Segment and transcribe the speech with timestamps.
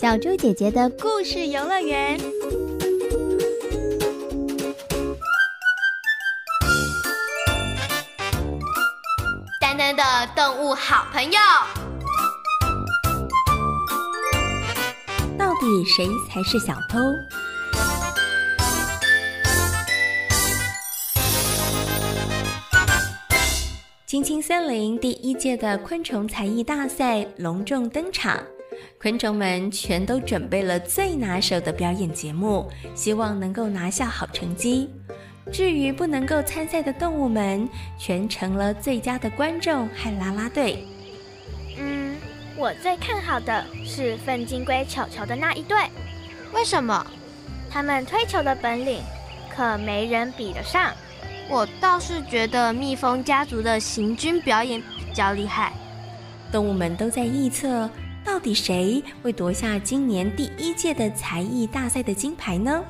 [0.00, 2.16] 小猪姐姐的故事游乐园。
[9.60, 10.04] 丹丹的
[10.36, 11.40] 动物好朋友，
[15.36, 17.00] 到底谁才是小偷？
[24.06, 28.40] 青青森林第一届的昆虫才艺大赛隆重登场，
[29.00, 34.88] 昆虫们全都准备了最拿手的表演节目，希望能够拿下好成绩。
[35.52, 37.68] 至于不能够参赛的动物们，
[37.98, 40.84] 全成了最佳的观众和啦啦队。
[41.78, 42.16] 嗯，
[42.56, 45.76] 我最看好的是粪金龟球球的那一队，
[46.52, 47.06] 为什么？
[47.70, 49.00] 他们推球的本领
[49.54, 50.92] 可没人比得上。
[51.50, 55.72] 我倒是觉得蜜蜂家族的行军表演比较厉害。
[56.52, 57.88] 动物们都在预测，
[58.28, 62.84] 到底谁会夺下今年第一届的才艺大赛的金牌呢？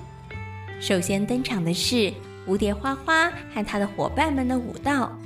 [0.80, 2.12] 首先登场的是
[2.44, 5.16] 蝴蝶花花和他的伙伴们的舞蹈。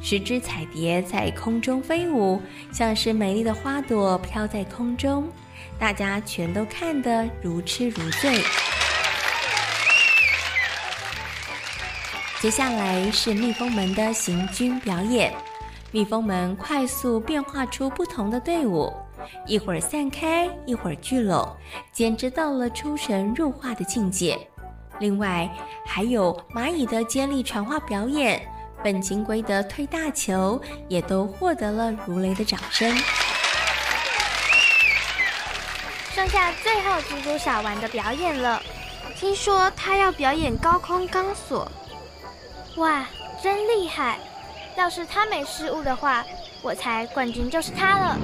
[0.00, 2.40] 十只彩蝶在空中飞舞，
[2.72, 5.28] 像是美丽的花朵飘在空中，
[5.78, 8.42] 大家全都看得如痴如醉。
[12.40, 15.30] 接下来是蜜蜂们的行军表演，
[15.90, 18.90] 蜜蜂们快速变化出不同的队伍，
[19.46, 21.56] 一会儿散开，一会儿聚拢，
[21.92, 24.38] 简直到了出神入化的境界。
[24.98, 25.50] 另外，
[25.86, 28.40] 还有蚂蚁的接力传话表演，
[28.82, 32.94] 笨金龟的推大球，也都获得了如雷的掌声。
[36.14, 38.62] 剩下最后蜘蛛小丸的表演了，
[39.16, 41.70] 听说他要表演高空钢索。
[42.76, 43.06] 哇，
[43.42, 44.18] 真厉害！
[44.76, 46.24] 要是他没失误的话，
[46.62, 48.16] 我猜冠军就是他了。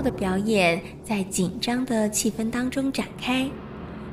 [0.00, 3.50] 的表演在紧张的气氛当中展开，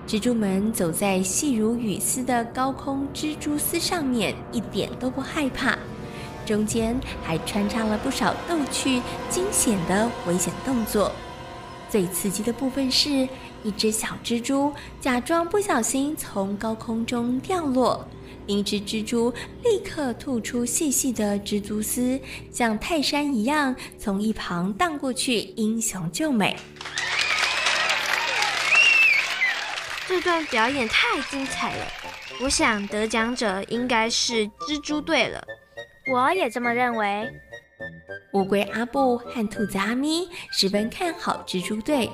[0.08, 5.78] 蜘蛛们走在细如雨丝的高空蜘蛛丝上面，一点都不害怕。
[6.46, 11.12] 中间还穿插了不少逗趣、惊险的危险动作。
[11.90, 13.28] 最刺激的部分是。
[13.64, 14.72] 一只小蜘蛛
[15.02, 18.08] 假装不小心从高空中掉落，
[18.47, 19.31] 一只蜘蛛
[19.63, 22.19] 立刻吐出细细的蜘蛛丝，
[22.52, 26.56] 像泰山一样从一旁荡过去，英雄救美。
[30.07, 31.86] 这段表演太精彩了，
[32.41, 35.44] 我想得奖者应该是蜘蛛队了。
[36.12, 37.30] 我也这么认为。
[38.34, 42.09] 乌龟阿布和兔子阿咪十分看好蜘蛛队。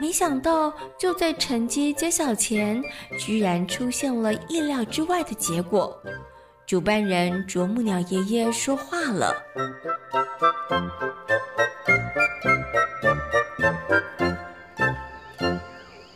[0.00, 2.82] 没想到，就在成绩揭晓前，
[3.18, 5.96] 居然出现了意料之外的结果。
[6.66, 9.34] 主办人啄木鸟爷爷说话了：“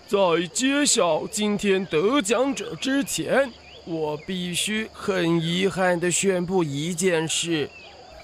[0.09, 0.19] 在
[0.53, 3.53] 揭晓今天得奖者之前，
[3.85, 7.71] 我必须很遗憾的宣布一件事。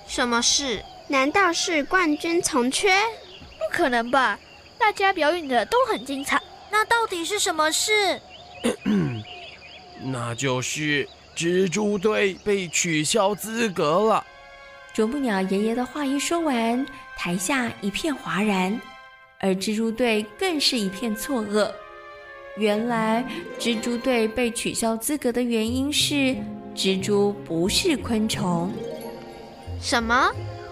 [0.08, 0.82] 什么事？
[1.08, 2.88] 难道是冠军从缺？
[2.90, 4.38] 不可能吧！”
[4.82, 8.20] 大家表演的都很精彩，那到底是什么事？
[10.02, 14.26] 那就是蜘蛛队被取消资格了。
[14.92, 16.84] 啄木鸟爷爷的话一说完，
[17.16, 18.78] 台下一片哗然，
[19.38, 21.70] 而蜘蛛队更是一片错愕。
[22.56, 23.24] 原来
[23.60, 26.36] 蜘蛛队被取消资格的原因是
[26.74, 28.70] 蜘蛛不是昆虫。
[29.80, 30.30] 什么？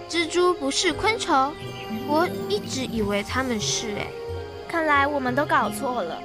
[0.08, 1.54] 蜘蛛不是昆虫？
[2.12, 4.08] 我一直以为他们是哎，
[4.66, 6.20] 看来我们都搞错了。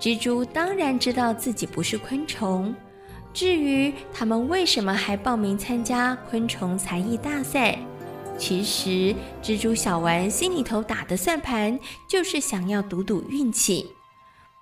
[0.00, 2.74] 蜘蛛当然知道自己不是昆虫，
[3.34, 7.78] 至于他们为什么还报名参加昆虫才艺大赛，
[8.38, 13.94] 其实蜘蛛小丸心里头打的算盘就是想要赌赌运气。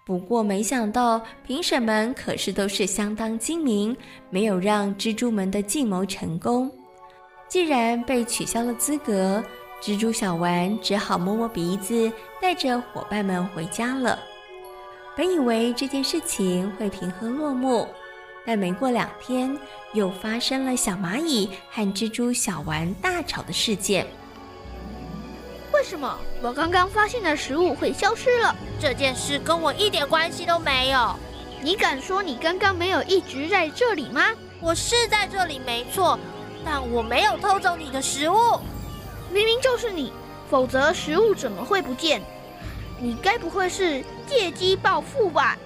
[0.05, 3.97] 不过，没想到评审们可是都是相当精明，
[4.31, 6.71] 没有让蜘蛛们的计谋成功。
[7.49, 9.43] 既然被取消了资格，
[9.81, 12.11] 蜘蛛小丸只好摸摸鼻子，
[12.41, 14.19] 带着伙伴们回家了。
[15.17, 17.87] 本以为这件事情会平和落幕，
[18.45, 19.57] 但没过两天，
[19.93, 24.05] 又发生了小蚂蚁和蜘蛛小丸大吵的事件。
[25.82, 28.55] 为什么我刚刚发现的食物会消失了？
[28.79, 31.17] 这件事跟我一点关系都没有。
[31.61, 34.23] 你敢说你刚刚没有一直在这里吗？
[34.61, 36.17] 我是在这里没错，
[36.64, 38.37] 但我没有偷走你的食物。
[39.32, 40.12] 明明就是你，
[40.49, 42.23] 否则食物怎么会不见？
[43.00, 45.58] 你该不会是借机报复吧？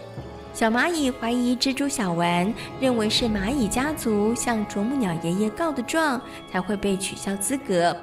[0.54, 6.18] 小蚂蚁怀疑蜘蛛小丸，认为是蚂蚁家族向啄木鸟爷爷告的状，
[6.50, 7.94] 才会被取消资格，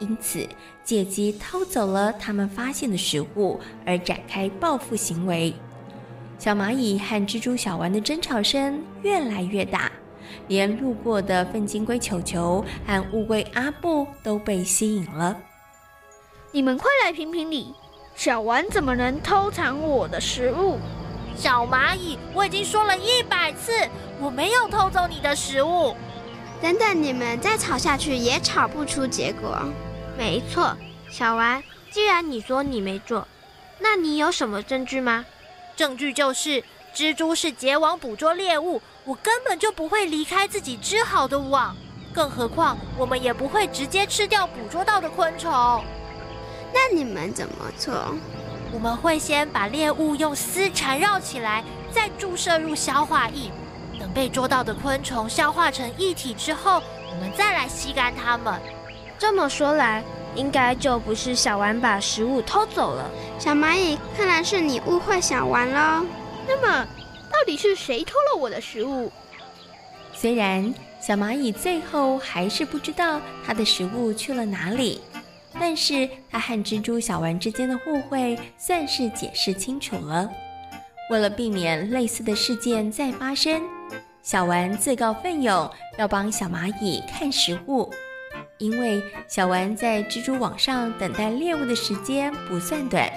[0.00, 0.46] 因此
[0.84, 5.54] 借机偷走了他们发现的食物，而展开报复行为。
[6.38, 9.90] 小蚂蚁和蜘蛛小丸的争吵声越来越大，
[10.46, 15.36] 连路过的粪金龟球球和乌龟阿布都被吸引了。
[16.52, 17.74] 你们快来评评理，
[18.14, 20.78] 小丸怎么能偷藏我的食物？
[21.36, 23.72] 小蚂蚁，我已经说了一百次，
[24.20, 25.94] 我没有偷走你的食物。
[26.60, 29.58] 等等，你们再吵下去也吵不出结果。
[30.18, 30.76] 没错，
[31.08, 31.62] 小丸，
[31.92, 33.28] 既然你说你没做，
[33.78, 35.24] 那你有什么证据吗？
[35.76, 41.76] 证据就是蜘蛛是结网捕捉猎物，我根本就不会离开自己织好的网，
[42.12, 45.84] 更何况我们也不会直接吃掉捕捉到的昆虫。
[46.74, 48.12] 那你们怎么做？
[48.72, 51.62] 我们会先把猎物用丝缠绕起来，
[51.92, 53.52] 再注射入消化液。
[54.00, 58.60] 等被捉到的昆虫消化成液体之后，我们再来吸干它们。
[59.18, 60.02] 这么说来，
[60.34, 63.10] 应该就不是小丸把食物偷走了。
[63.38, 66.06] 小蚂蚁，看来是你误会小丸喽。
[66.46, 66.86] 那么，
[67.30, 69.10] 到底是谁偷了我的食物？
[70.14, 75.00] 虽然小蚂蚁最后还是不知道它的食物去了哪里。
[75.60, 80.30] 但是它和蜘蛛小丸之间的误会算是解释清楚了。
[81.10, 83.60] 为了避免类似的事件再发生，
[84.22, 87.90] 小丸自告奋勇要帮小蚂蚁看食物，
[88.58, 93.10] 因为小丸在蜘蛛网上等待猎物的时间不算短。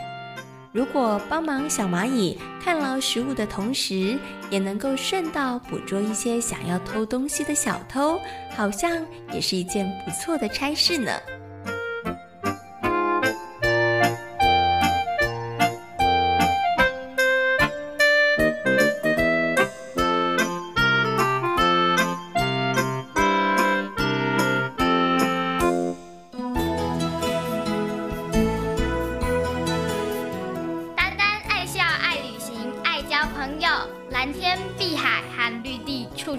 [0.72, 4.18] 如果帮忙小蚂蚁看牢食物的同时，
[4.50, 8.18] 也能够顺道捕捉一些想要偷东西的小偷，
[8.56, 11.12] 好像也是一件不错的差事呢。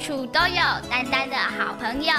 [0.03, 0.57] 处都有
[0.91, 2.13] 丹丹的好朋友。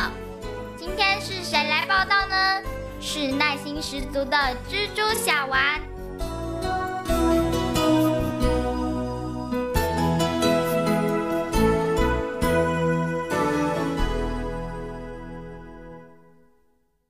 [0.77, 2.61] 今天是谁来报道呢？
[3.01, 4.37] 是耐心十足的
[4.71, 5.81] 蜘蛛小丸。